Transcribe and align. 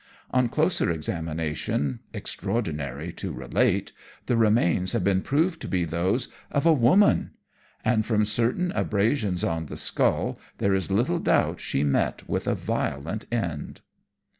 On 0.31 0.49
closer 0.49 0.89
examination, 0.89 1.99
extraordinary 2.11 3.13
to 3.13 3.31
relate, 3.31 3.91
the 4.25 4.35
remains 4.35 4.93
have 4.93 5.03
been 5.03 5.21
proved 5.21 5.61
to 5.61 5.67
be 5.67 5.85
those 5.85 6.27
of 6.49 6.65
a 6.65 6.73
WOMAN; 6.73 7.33
and 7.85 8.03
from 8.03 8.25
certain 8.25 8.71
abrasions 8.71 9.43
on 9.43 9.67
the 9.67 9.77
skull, 9.77 10.39
there 10.57 10.73
is 10.73 10.89
little 10.89 11.19
doubt 11.19 11.59
she 11.61 11.83
met 11.83 12.27
with 12.27 12.47
a 12.47 12.55
violent 12.55 13.25
end." 13.31 13.81